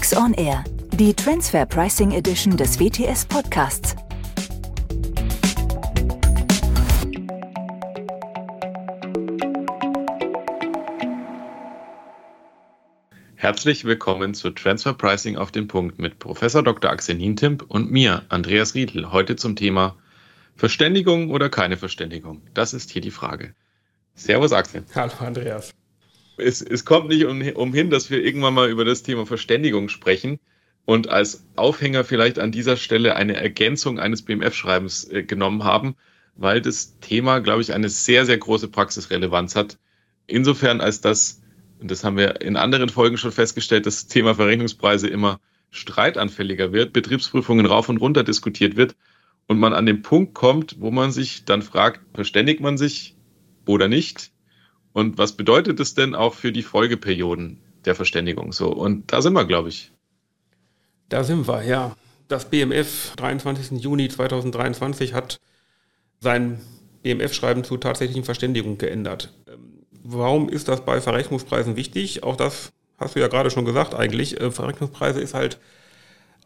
[0.00, 3.94] Tax on Air, die Transfer Pricing Edition des WTS Podcasts.
[13.34, 16.90] Herzlich willkommen zu Transfer Pricing auf den Punkt mit Professor Dr.
[16.90, 19.98] Axel Nientimp und mir, Andreas Riedl, heute zum Thema
[20.56, 22.40] Verständigung oder keine Verständigung.
[22.54, 23.54] Das ist hier die Frage.
[24.14, 24.82] Servus Axel.
[24.94, 25.74] Hallo Andreas
[26.40, 30.38] es, es kommt nicht um, umhin, dass wir irgendwann mal über das Thema Verständigung sprechen
[30.84, 35.96] und als Aufhänger vielleicht an dieser Stelle eine Ergänzung eines BMF-Schreibens äh, genommen haben,
[36.34, 39.78] weil das Thema, glaube ich, eine sehr, sehr große Praxisrelevanz hat.
[40.26, 41.42] Insofern als das,
[41.80, 46.92] und das haben wir in anderen Folgen schon festgestellt, das Thema Verrechnungspreise immer streitanfälliger wird,
[46.92, 48.96] Betriebsprüfungen rauf und runter diskutiert wird
[49.46, 53.16] und man an den Punkt kommt, wo man sich dann fragt, verständigt man sich
[53.66, 54.32] oder nicht?
[54.92, 58.68] Und was bedeutet es denn auch für die Folgeperioden der Verständigung so?
[58.68, 59.92] Und da sind wir, glaube ich.
[61.08, 61.96] Da sind wir, ja.
[62.28, 63.82] Das BMF 23.
[63.82, 65.40] Juni 2023 hat
[66.20, 66.60] sein
[67.02, 69.32] BMF-Schreiben zu tatsächlichen Verständigung geändert.
[69.48, 72.22] Ähm, warum ist das bei Verrechnungspreisen wichtig?
[72.22, 74.40] Auch das hast du ja gerade schon gesagt eigentlich.
[74.40, 75.58] Äh, Verrechnungspreise ist halt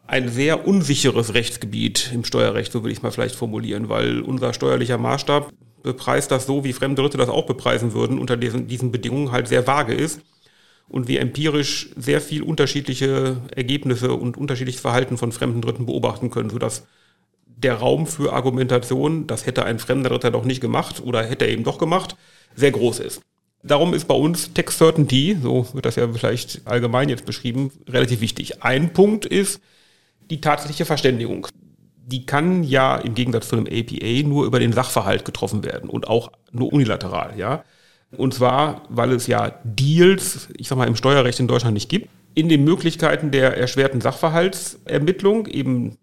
[0.07, 4.53] ein sehr unsicheres Rechtsgebiet im Steuerrecht, so will ich es mal vielleicht formulieren, weil unser
[4.53, 5.51] steuerlicher Maßstab
[5.85, 9.47] bepreist das so, wie fremde Dritte das auch bepreisen würden, unter diesen, diesen Bedingungen halt
[9.47, 10.19] sehr vage ist
[10.89, 16.49] und wir empirisch sehr viel unterschiedliche Ergebnisse und unterschiedliches Verhalten von fremden Dritten beobachten können,
[16.49, 16.85] sodass
[17.45, 21.51] der Raum für Argumentation, das hätte ein fremder Dritter doch nicht gemacht oder hätte er
[21.51, 22.17] eben doch gemacht,
[22.55, 23.21] sehr groß ist.
[23.63, 28.21] Darum ist bei uns Text Certainty, so wird das ja vielleicht allgemein jetzt beschrieben, relativ
[28.21, 28.61] wichtig.
[28.63, 29.59] Ein Punkt ist
[30.29, 31.47] die tatsächliche Verständigung
[32.07, 36.07] die kann ja im Gegensatz zu einem APA nur über den Sachverhalt getroffen werden und
[36.07, 37.63] auch nur unilateral, ja.
[38.15, 42.07] Und zwar, weil es ja Deals, ich sag mal, im Steuerrecht in Deutschland nicht gibt,
[42.35, 45.97] in den Möglichkeiten der erschwerten Sachverhaltsermittlung eben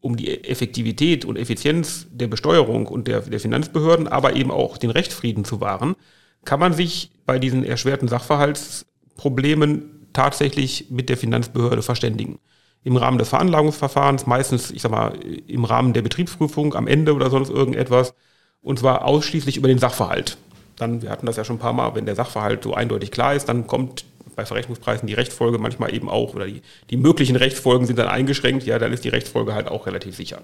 [0.00, 4.90] um die Effektivität und Effizienz der Besteuerung und der, der Finanzbehörden, aber eben auch den
[4.90, 5.96] Rechtsfrieden zu wahren,
[6.44, 12.38] kann man sich bei diesen erschwerten Sachverhaltsproblemen tatsächlich mit der Finanzbehörde verständigen
[12.84, 15.14] im Rahmen des Veranlagungsverfahrens, meistens, ich sag mal,
[15.46, 18.14] im Rahmen der Betriebsprüfung am Ende oder sonst irgendetwas,
[18.60, 20.36] und zwar ausschließlich über den Sachverhalt.
[20.76, 23.34] Dann, wir hatten das ja schon ein paar Mal, wenn der Sachverhalt so eindeutig klar
[23.34, 24.04] ist, dann kommt
[24.36, 28.64] bei Verrechnungspreisen die Rechtsfolge manchmal eben auch, oder die, die möglichen Rechtsfolgen sind dann eingeschränkt,
[28.64, 30.42] ja, dann ist die Rechtsfolge halt auch relativ sicher.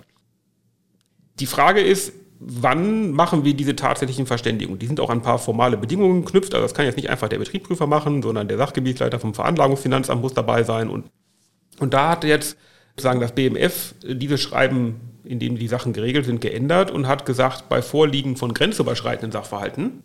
[1.40, 4.78] Die Frage ist, wann machen wir diese tatsächlichen Verständigungen?
[4.78, 6.54] Die sind auch an ein paar formale Bedingungen geknüpft.
[6.54, 10.34] Also das kann jetzt nicht einfach der Betriebsprüfer machen, sondern der Sachgebietsleiter vom Veranlagungsfinanzamt muss
[10.34, 11.10] dabei sein und
[11.80, 12.56] und da hat jetzt
[12.96, 17.68] sagen das BMF dieses Schreiben, in dem die Sachen geregelt sind, geändert und hat gesagt,
[17.68, 20.02] bei Vorliegen von grenzüberschreitenden Sachverhalten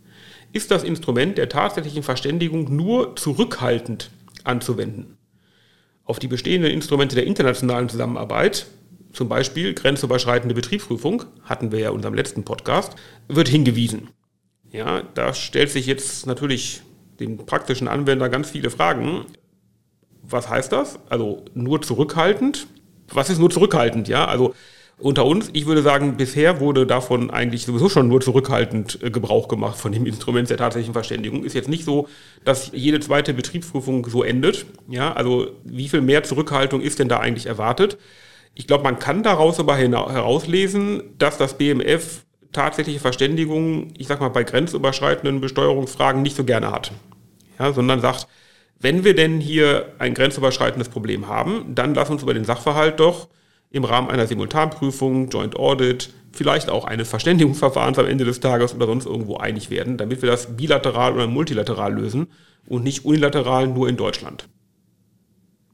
[0.53, 4.09] ist das Instrument der tatsächlichen Verständigung nur zurückhaltend
[4.43, 5.17] anzuwenden.
[6.03, 8.67] Auf die bestehenden Instrumente der internationalen Zusammenarbeit,
[9.11, 12.95] zum Beispiel grenzüberschreitende Betriebsprüfung, hatten wir ja in unserem letzten Podcast,
[13.27, 14.09] wird hingewiesen.
[14.71, 16.81] Ja, da stellt sich jetzt natürlich
[17.19, 19.25] den praktischen Anwender ganz viele Fragen
[20.29, 20.99] was heißt das?
[21.09, 22.67] Also nur zurückhaltend.
[23.13, 24.07] Was ist nur zurückhaltend?
[24.07, 24.53] Ja, also
[24.97, 29.47] unter uns, ich würde sagen, bisher wurde davon eigentlich sowieso schon nur zurückhaltend äh, Gebrauch
[29.47, 31.43] gemacht von dem Instrument der tatsächlichen Verständigung.
[31.43, 32.07] Ist jetzt nicht so,
[32.43, 34.65] dass jede zweite Betriebsprüfung so endet.
[34.87, 37.97] Ja, also wie viel mehr Zurückhaltung ist denn da eigentlich erwartet?
[38.53, 44.29] Ich glaube, man kann daraus aber herauslesen, dass das BMF tatsächliche Verständigung, ich sag mal,
[44.29, 46.91] bei grenzüberschreitenden Besteuerungsfragen nicht so gerne hat.
[47.59, 48.27] Ja, sondern sagt,
[48.85, 53.29] wenn wir denn hier ein grenzüberschreitendes Problem haben, dann lass uns über den Sachverhalt doch
[53.71, 58.85] im Rahmen einer Simultanprüfung, Joint Audit, vielleicht auch eines Verständigungsverfahrens am Ende des Tages oder
[58.85, 62.27] sonst irgendwo einig werden, damit wir das bilateral oder multilateral lösen
[62.67, 64.47] und nicht unilateral nur in Deutschland.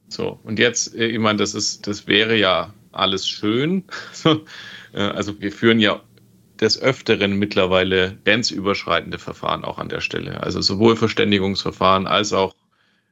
[0.08, 3.84] So, und jetzt, äh, ich meine, das ist, das wäre ja alles schön.
[4.94, 6.02] Äh, also wir führen ja
[6.60, 10.44] des Öfteren mittlerweile grenzüberschreitende Verfahren auch an der Stelle.
[10.44, 12.54] Also sowohl Verständigungsverfahren als auch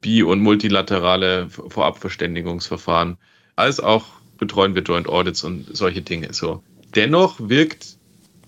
[0.02, 3.18] bi- und multilaterale Vorabverständigungsverfahren,
[3.56, 4.06] als auch
[4.38, 6.34] betreuen wir Joint Audits und solche Dinge.
[6.34, 6.64] So.
[6.96, 7.98] Dennoch wirkt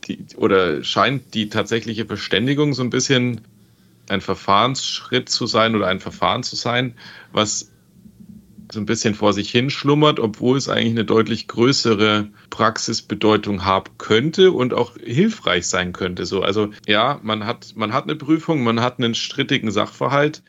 [0.07, 3.41] die, oder scheint die tatsächliche Verständigung so ein bisschen
[4.09, 6.95] ein Verfahrensschritt zu sein oder ein Verfahren zu sein,
[7.31, 7.71] was
[8.71, 13.91] so ein bisschen vor sich hin schlummert, obwohl es eigentlich eine deutlich größere Praxisbedeutung haben
[13.97, 16.25] könnte und auch hilfreich sein könnte.
[16.25, 20.41] So, also ja, man hat, man hat eine Prüfung, man hat einen strittigen Sachverhalt,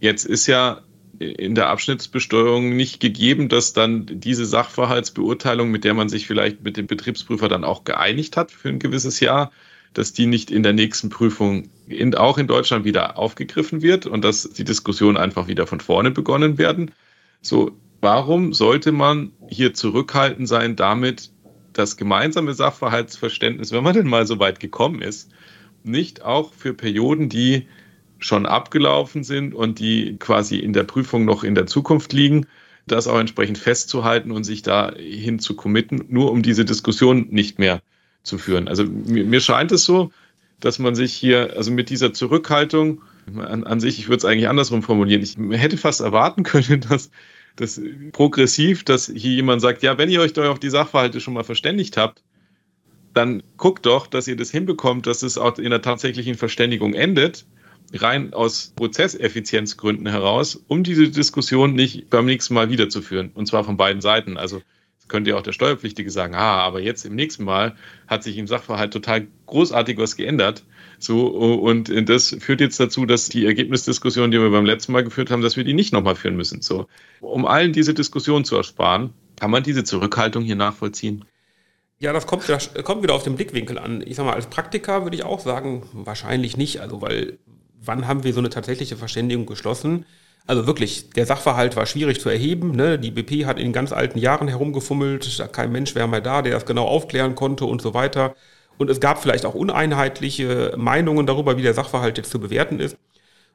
[0.00, 0.82] Jetzt ist ja
[1.18, 6.76] in der Abschnittsbesteuerung nicht gegeben, dass dann diese Sachverhaltsbeurteilung, mit der man sich vielleicht mit
[6.76, 9.50] dem Betriebsprüfer dann auch geeinigt hat für ein gewisses Jahr,
[9.94, 14.22] dass die nicht in der nächsten Prüfung in, auch in Deutschland wieder aufgegriffen wird und
[14.24, 16.90] dass die Diskussion einfach wieder von vorne begonnen werden.
[17.40, 17.72] So,
[18.02, 21.30] warum sollte man hier zurückhaltend sein damit,
[21.72, 25.30] das gemeinsame Sachverhaltsverständnis, wenn man denn mal so weit gekommen ist,
[25.82, 27.66] nicht auch für Perioden, die
[28.18, 32.46] schon abgelaufen sind und die quasi in der Prüfung noch in der Zukunft liegen,
[32.86, 37.82] das auch entsprechend festzuhalten und sich dahin zu committen, nur um diese Diskussion nicht mehr
[38.22, 38.68] zu führen.
[38.68, 40.10] Also mir, mir scheint es so,
[40.60, 43.02] dass man sich hier, also mit dieser Zurückhaltung
[43.36, 47.10] an, an sich, ich würde es eigentlich andersrum formulieren, ich hätte fast erwarten können, dass
[47.56, 47.80] das
[48.12, 51.44] progressiv, dass hier jemand sagt, ja, wenn ihr euch doch auf die Sachverhalte schon mal
[51.44, 52.22] verständigt habt,
[53.14, 57.46] dann guckt doch, dass ihr das hinbekommt, dass es auch in der tatsächlichen Verständigung endet,
[57.92, 63.30] rein aus Prozesseffizienzgründen heraus, um diese Diskussion nicht beim nächsten Mal wiederzuführen.
[63.34, 64.36] Und zwar von beiden Seiten.
[64.36, 64.62] Also
[65.08, 67.76] könnte ja auch der Steuerpflichtige sagen, ah, aber jetzt im nächsten Mal
[68.08, 70.64] hat sich im Sachverhalt total großartig was geändert.
[70.98, 75.30] So, und das führt jetzt dazu, dass die Ergebnisdiskussion, die wir beim letzten Mal geführt
[75.30, 76.62] haben, dass wir die nicht nochmal führen müssen.
[76.62, 76.86] So,
[77.20, 81.24] um allen diese Diskussion zu ersparen, kann man diese Zurückhaltung hier nachvollziehen?
[81.98, 84.02] Ja, das kommt, das kommt wieder auf den Blickwinkel an.
[84.04, 86.80] Ich sag mal, als Praktiker würde ich auch sagen, wahrscheinlich nicht.
[86.80, 87.38] Also, weil
[87.80, 90.06] wann haben wir so eine tatsächliche Verständigung geschlossen?
[90.46, 92.70] Also wirklich, der Sachverhalt war schwierig zu erheben.
[92.70, 92.98] Ne?
[92.98, 96.66] Die BP hat in ganz alten Jahren herumgefummelt, kein Mensch wäre mehr da, der das
[96.66, 98.34] genau aufklären konnte und so weiter.
[98.78, 102.96] Und es gab vielleicht auch uneinheitliche Meinungen darüber, wie der Sachverhalt jetzt zu bewerten ist.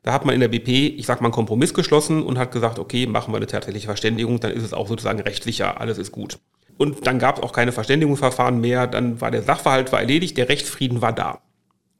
[0.03, 2.79] Da hat man in der BP, ich sag mal, einen Kompromiss geschlossen und hat gesagt,
[2.79, 6.39] okay, machen wir eine tatsächliche Verständigung, dann ist es auch sozusagen rechtssicher, alles ist gut.
[6.77, 10.49] Und dann gab es auch keine Verständigungsverfahren mehr, dann war der Sachverhalt war erledigt, der
[10.49, 11.41] Rechtsfrieden war da.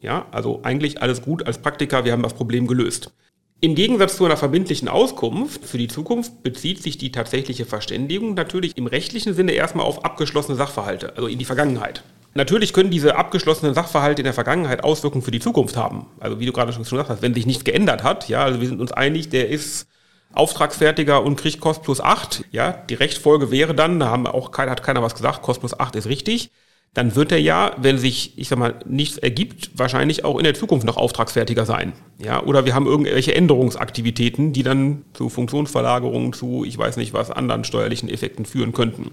[0.01, 3.11] Ja, also eigentlich alles gut als Praktiker, wir haben das Problem gelöst.
[3.63, 8.75] Im Gegensatz zu einer verbindlichen Auskunft für die Zukunft bezieht sich die tatsächliche Verständigung natürlich
[8.75, 12.03] im rechtlichen Sinne erstmal auf abgeschlossene Sachverhalte, also in die Vergangenheit.
[12.33, 16.07] Natürlich können diese abgeschlossenen Sachverhalte in der Vergangenheit Auswirkungen für die Zukunft haben.
[16.19, 18.67] Also wie du gerade schon gesagt hast, wenn sich nichts geändert hat, ja, also wir
[18.67, 19.87] sind uns einig, der ist
[20.33, 24.71] Auftragsfertiger und kriegt Kost plus 8, ja, die Rechtsfolge wäre dann, da haben auch keiner,
[24.71, 26.51] hat keiner was gesagt, Kost plus 8 ist richtig,
[26.93, 30.53] dann wird er ja, wenn sich, ich sag mal, nichts ergibt, wahrscheinlich auch in der
[30.53, 31.93] Zukunft noch auftragsfertiger sein.
[32.17, 37.31] Ja, oder wir haben irgendwelche Änderungsaktivitäten, die dann zu Funktionsverlagerungen, zu, ich weiß nicht was,
[37.31, 39.11] anderen steuerlichen Effekten führen könnten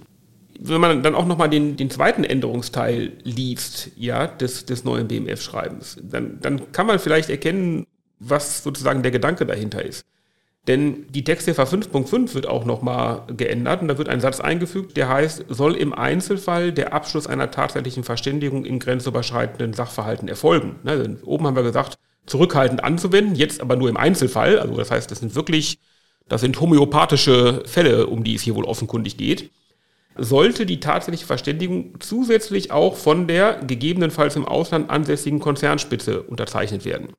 [0.58, 5.98] wenn man dann auch nochmal den, den zweiten Änderungsteil liest, ja, des, des neuen BMF-Schreibens,
[6.02, 7.86] dann, dann kann man vielleicht erkennen,
[8.18, 10.04] was sozusagen der Gedanke dahinter ist.
[10.68, 15.08] Denn die Texthilfe 5.5 wird auch nochmal geändert und da wird ein Satz eingefügt, der
[15.08, 20.76] heißt, soll im Einzelfall der Abschluss einer tatsächlichen Verständigung in grenzüberschreitenden Sachverhalten erfolgen.
[20.84, 24.58] Ne, oben haben wir gesagt, zurückhaltend anzuwenden, jetzt aber nur im Einzelfall.
[24.58, 25.78] Also das heißt, das sind wirklich,
[26.28, 29.50] das sind homöopathische Fälle, um die es hier wohl offenkundig geht
[30.18, 37.14] sollte die tatsächliche Verständigung zusätzlich auch von der gegebenenfalls im Ausland ansässigen Konzernspitze unterzeichnet werden.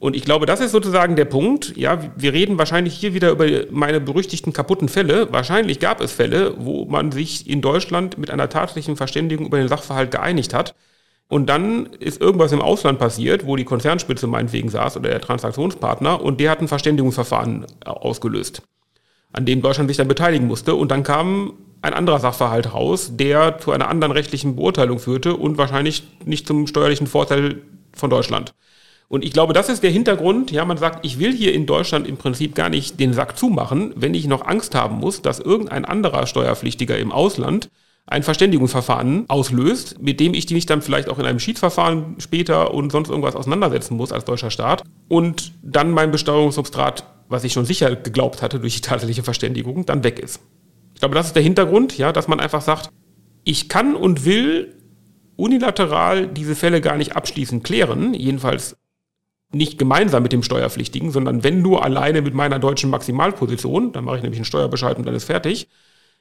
[0.00, 1.76] Und ich glaube, das ist sozusagen der Punkt.
[1.76, 5.32] Ja, wir reden wahrscheinlich hier wieder über meine berüchtigten kaputten Fälle.
[5.32, 9.68] Wahrscheinlich gab es Fälle, wo man sich in Deutschland mit einer tatsächlichen Verständigung über den
[9.68, 10.74] Sachverhalt geeinigt hat.
[11.28, 16.22] Und dann ist irgendwas im Ausland passiert, wo die Konzernspitze meinetwegen saß oder der Transaktionspartner
[16.22, 18.62] und der hat ein Verständigungsverfahren ausgelöst,
[19.32, 20.74] an dem Deutschland sich dann beteiligen musste.
[20.74, 25.58] Und dann kam ein anderer Sachverhalt raus, der zu einer anderen rechtlichen Beurteilung führte und
[25.58, 27.62] wahrscheinlich nicht zum steuerlichen Vorteil
[27.92, 28.54] von Deutschland.
[29.08, 30.50] Und ich glaube, das ist der Hintergrund.
[30.50, 33.92] Ja, man sagt, ich will hier in Deutschland im Prinzip gar nicht den Sack zumachen,
[33.96, 37.70] wenn ich noch Angst haben muss, dass irgendein anderer Steuerpflichtiger im Ausland
[38.04, 42.90] ein Verständigungsverfahren auslöst, mit dem ich mich dann vielleicht auch in einem Schiedsverfahren später und
[42.90, 47.96] sonst irgendwas auseinandersetzen muss als deutscher Staat und dann mein Besteuerungssubstrat, was ich schon sicher
[47.96, 50.40] geglaubt hatte durch die tatsächliche Verständigung, dann weg ist.
[50.94, 52.90] Ich glaube, das ist der Hintergrund, ja, dass man einfach sagt,
[53.44, 54.74] ich kann und will
[55.36, 58.76] unilateral diese Fälle gar nicht abschließend klären, jedenfalls
[59.50, 64.16] nicht gemeinsam mit dem Steuerpflichtigen, sondern wenn nur alleine mit meiner deutschen Maximalposition, dann mache
[64.16, 65.68] ich nämlich einen Steuerbescheid und dann ist fertig,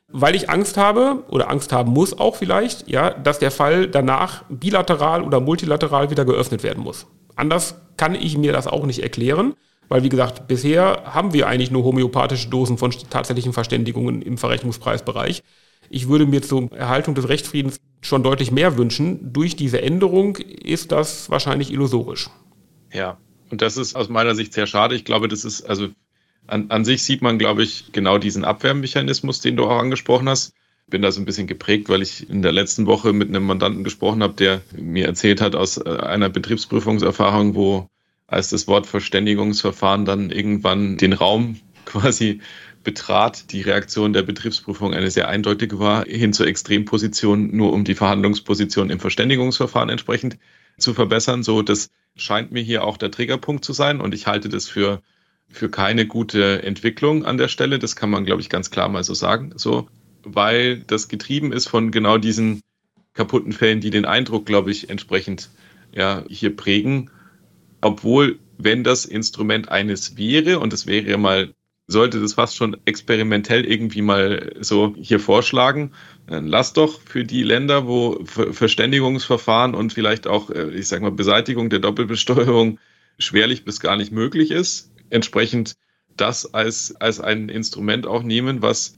[0.09, 4.45] weil ich Angst habe oder Angst haben muss auch vielleicht, ja, dass der Fall danach
[4.49, 7.07] bilateral oder multilateral wieder geöffnet werden muss.
[7.35, 9.53] Anders kann ich mir das auch nicht erklären.
[9.89, 15.43] Weil, wie gesagt, bisher haben wir eigentlich nur homöopathische Dosen von tatsächlichen Verständigungen im Verrechnungspreisbereich.
[15.89, 19.31] Ich würde mir zur Erhaltung des Rechtsfriedens schon deutlich mehr wünschen.
[19.31, 22.29] Durch diese Änderung ist das wahrscheinlich illusorisch.
[22.93, 23.17] Ja,
[23.49, 24.95] und das ist aus meiner Sicht sehr schade.
[24.95, 25.89] Ich glaube, das ist, also
[26.47, 30.53] an, an sich sieht man, glaube ich, genau diesen Abwehrmechanismus, den du auch angesprochen hast.
[30.89, 33.83] Bin da so ein bisschen geprägt, weil ich in der letzten Woche mit einem Mandanten
[33.83, 37.87] gesprochen habe, der mir erzählt hat aus äh, einer Betriebsprüfungserfahrung, wo
[38.25, 42.41] als das Wort Verständigungsverfahren dann irgendwann den Raum quasi
[42.83, 47.95] betrat, die Reaktion der Betriebsprüfung eine sehr eindeutige war, hin zur Extremposition, nur um die
[47.95, 50.37] Verhandlungsposition im Verständigungsverfahren entsprechend
[50.77, 51.43] zu verbessern.
[51.43, 55.01] So, das scheint mir hier auch der Triggerpunkt zu sein und ich halte das für
[55.49, 57.79] für keine gute Entwicklung an der Stelle.
[57.79, 59.53] Das kann man, glaube ich, ganz klar mal so sagen.
[59.55, 59.87] So,
[60.23, 62.61] weil das getrieben ist von genau diesen
[63.13, 65.49] kaputten Fällen, die den Eindruck, glaube ich, entsprechend
[65.93, 67.09] ja, hier prägen.
[67.81, 71.53] Obwohl, wenn das Instrument eines wäre, und es wäre mal,
[71.87, 75.93] sollte das fast schon experimentell irgendwie mal so hier vorschlagen,
[76.27, 81.11] dann lass doch für die Länder, wo Verständigungsverfahren und vielleicht auch, äh, ich sag mal,
[81.11, 82.79] Beseitigung der Doppelbesteuerung
[83.17, 85.77] schwerlich bis gar nicht möglich ist, entsprechend
[86.17, 88.97] das als, als ein Instrument auch nehmen, was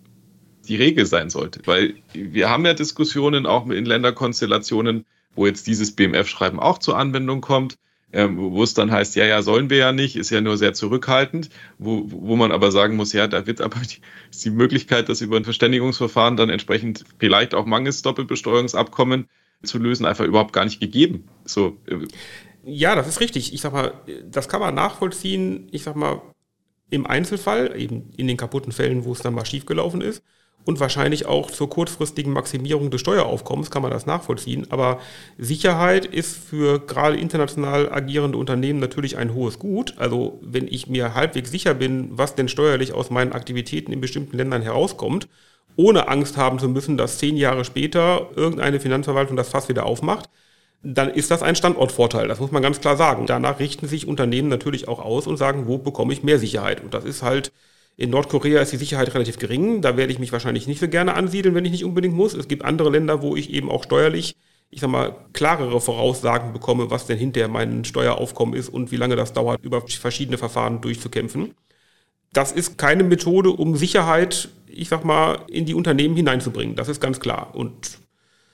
[0.67, 1.61] die Regel sein sollte.
[1.65, 5.05] Weil wir haben ja Diskussionen auch in Länderkonstellationen,
[5.35, 7.77] wo jetzt dieses BMF-Schreiben auch zur Anwendung kommt,
[8.11, 11.49] wo es dann heißt, ja, ja, sollen wir ja nicht, ist ja nur sehr zurückhaltend,
[11.77, 13.97] wo, wo man aber sagen muss, ja, da wird aber die,
[14.31, 19.27] ist die Möglichkeit, das über ein Verständigungsverfahren dann entsprechend vielleicht auch mangels Doppelbesteuerungsabkommen
[19.63, 21.27] zu lösen, einfach überhaupt gar nicht gegeben.
[21.45, 22.07] So, äh,
[22.63, 23.53] ja, das ist richtig.
[23.53, 23.93] Ich sag mal,
[24.25, 26.21] das kann man nachvollziehen, ich sag mal,
[26.89, 30.23] im Einzelfall, eben in den kaputten Fällen, wo es dann mal schiefgelaufen ist.
[30.65, 34.67] Und wahrscheinlich auch zur kurzfristigen Maximierung des Steueraufkommens kann man das nachvollziehen.
[34.69, 34.99] Aber
[35.37, 39.95] Sicherheit ist für gerade international agierende Unternehmen natürlich ein hohes Gut.
[39.97, 44.37] Also wenn ich mir halbwegs sicher bin, was denn steuerlich aus meinen Aktivitäten in bestimmten
[44.37, 45.27] Ländern herauskommt,
[45.75, 50.29] ohne Angst haben zu müssen, dass zehn Jahre später irgendeine Finanzverwaltung das Fass wieder aufmacht,
[50.83, 52.27] dann ist das ein Standortvorteil.
[52.27, 53.25] Das muss man ganz klar sagen.
[53.25, 56.83] Danach richten sich Unternehmen natürlich auch aus und sagen, wo bekomme ich mehr Sicherheit?
[56.83, 57.51] Und das ist halt,
[57.99, 59.81] in Nordkorea ist die Sicherheit relativ gering.
[59.81, 62.33] Da werde ich mich wahrscheinlich nicht so gerne ansiedeln, wenn ich nicht unbedingt muss.
[62.33, 64.37] Es gibt andere Länder, wo ich eben auch steuerlich,
[64.69, 69.17] ich sag mal, klarere Voraussagen bekomme, was denn hinterher mein Steueraufkommen ist und wie lange
[69.17, 71.55] das dauert, über verschiedene Verfahren durchzukämpfen.
[72.31, 76.77] Das ist keine Methode, um Sicherheit, ich sag mal, in die Unternehmen hineinzubringen.
[76.77, 77.53] Das ist ganz klar.
[77.53, 77.97] Und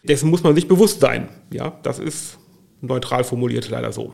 [0.01, 1.29] dessen muss man sich bewusst sein.
[1.53, 2.39] Ja, das ist
[2.81, 4.11] neutral formuliert leider so.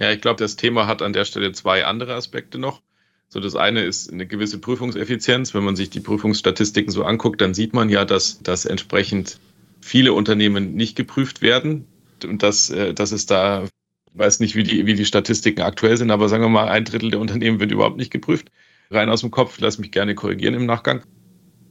[0.00, 2.82] Ja, ich glaube, das Thema hat an der Stelle zwei andere Aspekte noch.
[3.28, 5.52] So, das eine ist eine gewisse Prüfungseffizienz.
[5.54, 9.40] Wenn man sich die Prüfungsstatistiken so anguckt, dann sieht man ja, dass, dass entsprechend
[9.80, 11.86] viele Unternehmen nicht geprüft werden
[12.24, 13.68] und dass, äh, dass es da,
[14.14, 17.10] weiß nicht, wie die, wie die Statistiken aktuell sind, aber sagen wir mal, ein Drittel
[17.10, 18.50] der Unternehmen wird überhaupt nicht geprüft.
[18.90, 21.02] Rein aus dem Kopf, lass mich gerne korrigieren im Nachgang.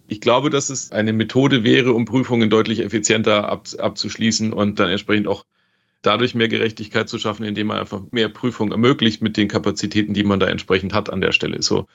[0.07, 4.89] Ich glaube, dass es eine Methode wäre, um Prüfungen deutlich effizienter ab, abzuschließen und dann
[4.89, 5.45] entsprechend auch
[6.05, 10.23] dadurch mehr Gerechtigkeit zu schaffen, indem man einfach mehr Prüfungen ermöglicht mit den Kapazitäten, die
[10.23, 11.61] man da entsprechend hat an der Stelle.
[11.61, 11.87] So.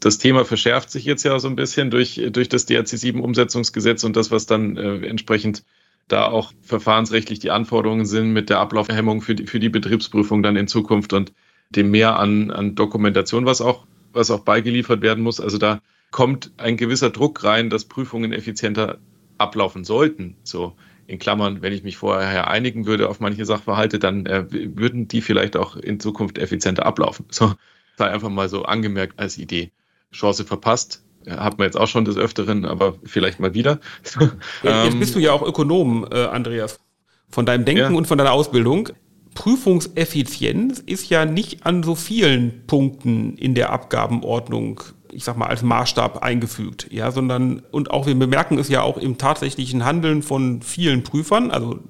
[0.00, 4.30] Das Thema verschärft sich jetzt ja so ein bisschen durch, durch das DRC7-Umsetzungsgesetz und das,
[4.30, 5.64] was dann äh, entsprechend
[6.08, 10.56] da auch verfahrensrechtlich die Anforderungen sind mit der Ablaufhemmung für die, für die Betriebsprüfung dann
[10.56, 11.32] in Zukunft und
[11.70, 15.40] dem Mehr an, an Dokumentation, was auch, was auch beigeliefert werden muss.
[15.40, 15.80] Also da
[16.12, 18.98] kommt ein gewisser Druck rein, dass Prüfungen effizienter
[19.38, 20.36] ablaufen sollten.
[20.44, 25.08] So in Klammern, wenn ich mich vorher einigen würde auf manche Sachverhalte, dann äh, würden
[25.08, 27.26] die vielleicht auch in Zukunft effizienter ablaufen.
[27.30, 27.54] So
[27.96, 29.70] sei einfach mal so angemerkt als Idee.
[30.12, 33.80] Chance verpasst, hat man jetzt auch schon des Öfteren, aber vielleicht mal wieder.
[34.02, 34.18] jetzt
[34.64, 36.80] ähm, bist du ja auch Ökonom, äh, Andreas,
[37.28, 37.96] von deinem Denken ja.
[37.96, 38.90] und von deiner Ausbildung.
[39.34, 44.80] Prüfungseffizienz ist ja nicht an so vielen Punkten in der Abgabenordnung
[45.12, 48.96] ich sag mal, als Maßstab eingefügt, ja, sondern, und auch wir bemerken es ja auch
[48.98, 51.80] im tatsächlichen Handeln von vielen Prüfern, also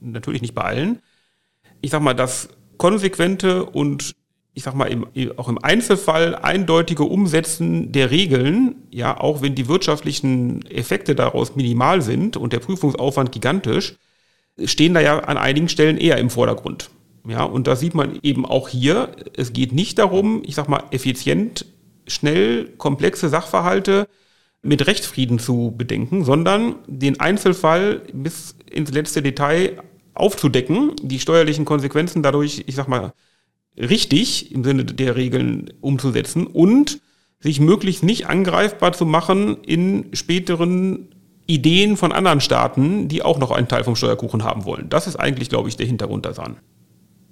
[0.00, 0.98] natürlich nicht bei allen.
[1.80, 2.48] Ich sag mal, das
[2.78, 4.14] konsequente und
[4.54, 9.68] ich sag mal, im, auch im Einzelfall eindeutige Umsetzen der Regeln, ja, auch wenn die
[9.68, 13.96] wirtschaftlichen Effekte daraus minimal sind und der Prüfungsaufwand gigantisch,
[14.64, 16.90] stehen da ja an einigen Stellen eher im Vordergrund.
[17.26, 20.82] Ja, und da sieht man eben auch hier, es geht nicht darum, ich sag mal,
[20.90, 21.66] effizient
[22.12, 24.08] schnell komplexe Sachverhalte
[24.62, 29.82] mit Rechtsfrieden zu bedenken, sondern den Einzelfall bis ins letzte Detail
[30.14, 33.12] aufzudecken, die steuerlichen Konsequenzen dadurch, ich sag mal,
[33.76, 37.00] richtig im Sinne der Regeln umzusetzen und
[37.40, 41.08] sich möglichst nicht angreifbar zu machen in späteren
[41.46, 44.88] Ideen von anderen Staaten, die auch noch einen Teil vom Steuerkuchen haben wollen.
[44.88, 46.58] Das ist eigentlich, glaube ich, der Hintergrund daran.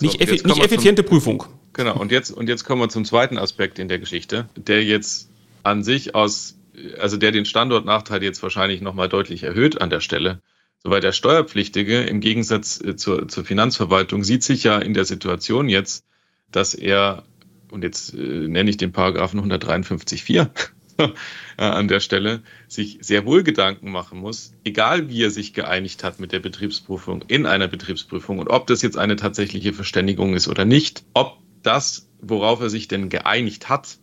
[0.00, 1.44] Nicht, effi nicht effiziente zum, Prüfung.
[1.72, 5.30] Genau, und jetzt, und jetzt kommen wir zum zweiten Aspekt in der Geschichte, der jetzt
[5.62, 6.56] an sich aus,
[6.98, 10.40] also der den Standortnachteil jetzt wahrscheinlich nochmal deutlich erhöht an der Stelle.
[10.82, 15.68] Soweit der Steuerpflichtige im Gegensatz äh, zur, zur Finanzverwaltung sieht sich ja in der Situation
[15.68, 16.04] jetzt,
[16.50, 17.24] dass er,
[17.70, 20.79] und jetzt äh, nenne ich den Paragraphen 153.4, Äh,
[21.56, 26.20] an der Stelle sich sehr wohl Gedanken machen muss, egal wie er sich geeinigt hat
[26.20, 30.64] mit der Betriebsprüfung in einer Betriebsprüfung und ob das jetzt eine tatsächliche Verständigung ist oder
[30.64, 33.98] nicht, ob das, worauf er sich denn geeinigt hat,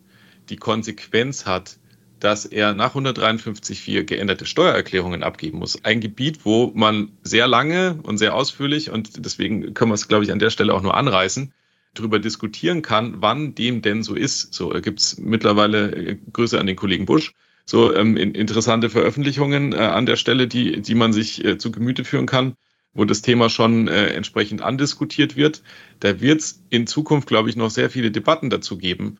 [0.48, 1.78] die Konsequenz hat,
[2.20, 5.84] dass er nach 153.4 geänderte Steuererklärungen abgeben muss.
[5.84, 10.24] Ein Gebiet, wo man sehr lange und sehr ausführlich, und deswegen können wir es, glaube
[10.24, 11.52] ich, an der Stelle auch nur anreißen,
[11.98, 14.54] darüber diskutieren kann, wann dem denn so ist.
[14.54, 17.34] So gibt es mittlerweile äh, Grüße an den Kollegen Busch.
[17.64, 21.70] So ähm, in, interessante Veröffentlichungen äh, an der Stelle, die, die man sich äh, zu
[21.70, 22.54] Gemüte führen kann,
[22.94, 25.62] wo das Thema schon äh, entsprechend andiskutiert wird.
[26.00, 29.18] Da wird es in Zukunft, glaube ich, noch sehr viele Debatten dazu geben.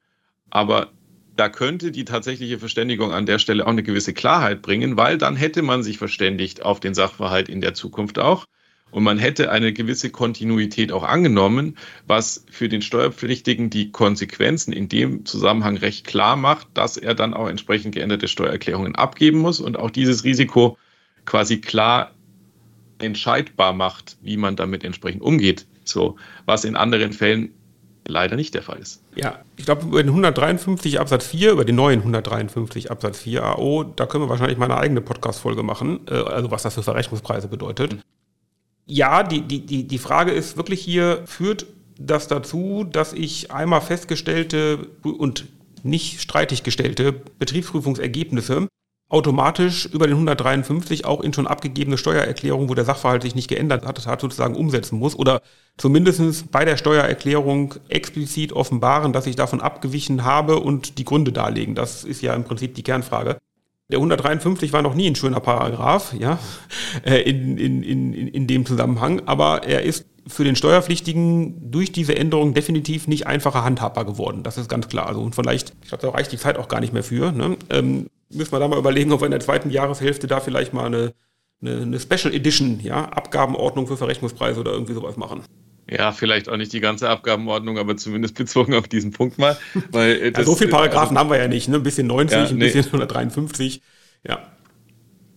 [0.49, 0.91] Aber
[1.37, 5.37] da könnte die tatsächliche Verständigung an der Stelle auch eine gewisse Klarheit bringen, weil dann
[5.37, 8.47] hätte man sich verständigt auf den Sachverhalt in der Zukunft auch.
[8.91, 11.77] Und man hätte eine gewisse Kontinuität auch angenommen,
[12.07, 17.35] was für den Steuerpflichtigen die Konsequenzen in dem Zusammenhang recht klar macht, dass er dann
[17.35, 20.79] auch entsprechend geänderte Steuererklärungen abgeben muss und auch dieses Risiko
[21.27, 22.13] quasi klar
[22.99, 25.67] entscheidbar macht, wie man damit entsprechend umgeht.
[25.85, 26.17] So,
[26.47, 27.55] was in anderen Fällen
[28.07, 29.03] leider nicht der Fall ist.
[29.15, 33.85] Ja, ich glaube, über den 153 Absatz 4, über den neuen 153 Absatz 4 AO,
[33.85, 37.49] da können wir wahrscheinlich mal eine eigene Podcast-Folge machen, äh, also was das für Verrechnungspreise
[37.49, 37.99] bedeutet.
[38.91, 41.67] Ja, die, die, die, die Frage ist wirklich hier, führt
[41.99, 45.47] das dazu, dass ich einmal festgestellte und
[45.83, 48.69] nicht streitig gestellte Betriebsprüfungsergebnisse
[49.11, 53.87] automatisch über den 153 auch in schon abgegebene Steuererklärung, wo der Sachverhalt sich nicht geändert
[53.87, 55.41] hat, hat sozusagen umsetzen muss oder
[55.79, 61.75] zumindest bei der Steuererklärung explizit offenbaren, dass ich davon abgewichen habe und die Gründe darlegen.
[61.75, 63.39] Das ist ja im Prinzip die Kernfrage.
[63.91, 66.39] Der 153 war noch nie ein schöner Paragraph, ja,
[67.07, 72.15] äh, in, in, in, in dem Zusammenhang, aber er ist für den Steuerpflichtigen durch diese
[72.15, 74.43] Änderung definitiv nicht einfacher handhabbar geworden.
[74.43, 75.07] Das ist ganz klar.
[75.07, 77.33] Also und vielleicht, ich glaube, da reicht die Zeit auch gar nicht mehr für.
[77.33, 77.57] Ne?
[77.71, 80.85] Ähm, müssen wir da mal überlegen, ob wir in der zweiten Jahreshälfte da vielleicht mal
[80.85, 81.15] eine,
[81.63, 85.43] eine, eine Special Edition, ja, Abgabenordnung für Verrechnungspreise oder irgendwie sowas machen.
[85.91, 89.57] Ja, vielleicht auch nicht die ganze Abgabenordnung, aber zumindest bezogen auf diesen Punkt mal.
[89.91, 91.77] Weil äh, das, ja, so viele Paragraphen also, haben wir ja nicht, ne?
[91.77, 93.81] Ein bisschen 90, ja, ein bisschen 153.
[94.27, 94.53] Ja.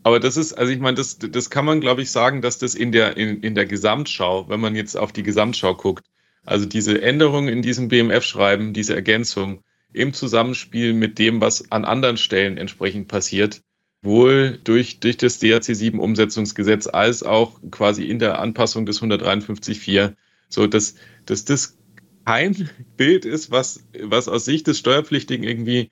[0.04, 2.76] Aber das ist, also ich meine, das, das kann man, glaube ich, sagen, dass das
[2.76, 6.06] in der, in, in der Gesamtschau, wenn man jetzt auf die Gesamtschau guckt,
[6.44, 12.18] also diese Änderung in diesem BMF-Schreiben, diese Ergänzung, im Zusammenspiel mit dem, was an anderen
[12.18, 13.62] Stellen entsprechend passiert,
[14.02, 20.16] wohl durch, durch das DRC 7 Umsetzungsgesetz als auch quasi in der Anpassung des 153.4,
[20.52, 20.94] so dass,
[21.26, 21.78] dass das
[22.26, 25.90] kein Bild ist, was, was aus Sicht des Steuerpflichtigen irgendwie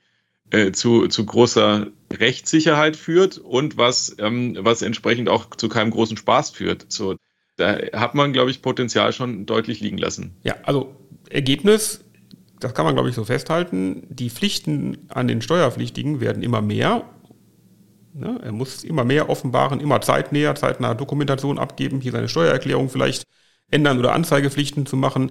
[0.50, 6.16] äh, zu, zu großer Rechtssicherheit führt und was, ähm, was entsprechend auch zu keinem großen
[6.16, 6.86] Spaß führt.
[6.88, 7.16] So,
[7.56, 10.36] da hat man, glaube ich, Potenzial schon deutlich liegen lassen.
[10.44, 10.94] Ja, also
[11.28, 12.04] Ergebnis
[12.60, 17.04] das kann man, glaube ich, so festhalten, die Pflichten an den Steuerpflichtigen werden immer mehr.
[18.20, 23.24] Ja, er muss immer mehr offenbaren, immer zeitnäher, zeitnah Dokumentation abgeben, hier seine Steuererklärung vielleicht
[23.70, 25.30] ändern oder Anzeigepflichten zu machen.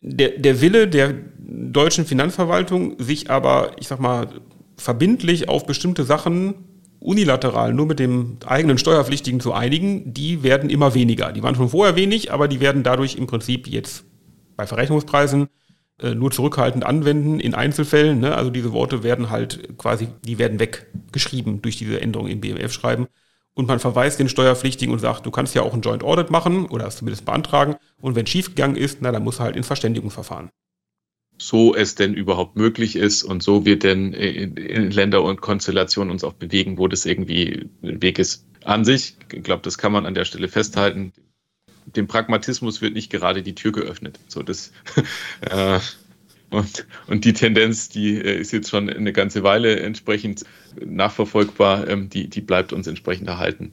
[0.00, 4.28] Der, der Wille der deutschen Finanzverwaltung, sich aber, ich sag mal,
[4.76, 6.54] verbindlich auf bestimmte Sachen
[7.00, 11.32] unilateral nur mit dem eigenen Steuerpflichtigen zu einigen, die werden immer weniger.
[11.32, 14.04] Die waren schon vorher wenig, aber die werden dadurch im Prinzip jetzt
[14.56, 15.48] bei Verrechnungspreisen
[16.00, 18.20] äh, nur zurückhaltend anwenden in Einzelfällen.
[18.20, 18.34] Ne?
[18.34, 23.06] Also diese Worte werden halt quasi, die werden weggeschrieben durch diese Änderung im BMF-Schreiben.
[23.54, 26.66] Und man verweist den Steuerpflichtigen und sagt, du kannst ja auch ein Joint Audit machen
[26.66, 27.76] oder es zumindest beantragen.
[28.00, 30.50] Und wenn schiefgegangen ist, na, dann muss er halt ins Verständigungsverfahren.
[31.36, 36.22] So es denn überhaupt möglich ist und so wird denn in Länder und Konstellationen uns
[36.22, 38.46] auch bewegen, wo das irgendwie ein Weg ist.
[38.62, 41.12] An sich, ich glaube, das kann man an der Stelle festhalten
[41.96, 44.18] dem Pragmatismus wird nicht gerade die Tür geöffnet.
[44.28, 44.72] So das,
[45.40, 45.80] äh,
[46.50, 50.44] und, und die Tendenz, die äh, ist jetzt schon eine ganze Weile entsprechend
[50.84, 53.72] nachverfolgbar, ähm, die, die bleibt uns entsprechend erhalten.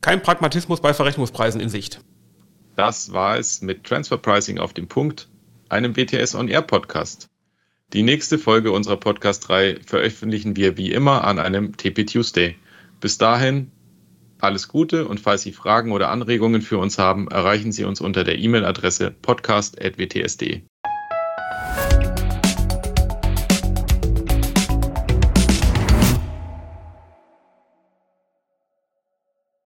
[0.00, 2.00] Kein Pragmatismus bei Verrechnungspreisen in Sicht.
[2.76, 5.28] Das war es mit Transfer Pricing auf dem Punkt,
[5.68, 7.28] einem BTS On Air Podcast.
[7.92, 12.56] Die nächste Folge unserer Podcast-Reihe veröffentlichen wir wie immer an einem TP Tuesday.
[13.00, 13.72] Bis dahin
[14.38, 18.24] alles Gute und falls Sie Fragen oder Anregungen für uns haben, erreichen Sie uns unter
[18.24, 20.62] der E-Mail-Adresse podcast.wtsd.